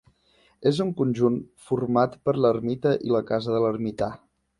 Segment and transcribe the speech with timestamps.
[0.69, 1.35] És un conjunt
[1.67, 4.09] format per l'ermita i la casa de l'ermità.